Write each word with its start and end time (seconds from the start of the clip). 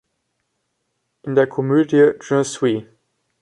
In 1.21 1.35
der 1.35 1.45
Komödie 1.45 2.13
"J’en 2.21 2.43
suis! 2.43 2.85